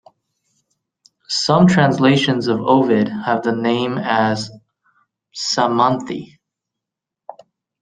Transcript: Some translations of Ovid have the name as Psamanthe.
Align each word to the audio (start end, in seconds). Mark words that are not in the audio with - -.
Some 1.27 1.67
translations 1.67 2.47
of 2.47 2.59
Ovid 2.59 3.07
have 3.07 3.43
the 3.43 3.51
name 3.51 3.99
as 3.99 4.49
Psamanthe. 5.31 6.39